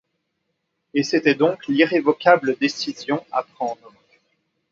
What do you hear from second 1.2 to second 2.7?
donc l'irrévocable